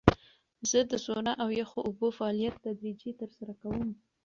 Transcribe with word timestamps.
زه 0.69 0.79
د 0.91 0.93
سونا 1.05 1.33
او 1.43 1.49
یخو 1.61 1.79
اوبو 1.87 2.07
فعالیت 2.17 2.55
تدریجي 2.65 3.11
ترسره 3.21 3.53
کوم. 3.61 3.89